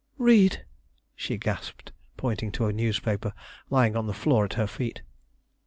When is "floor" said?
4.17-4.45